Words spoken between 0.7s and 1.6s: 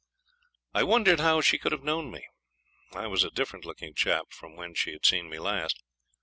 I wondered how she